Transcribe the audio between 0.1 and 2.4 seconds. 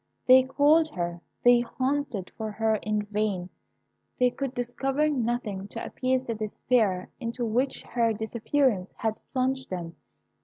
They called her, they hunted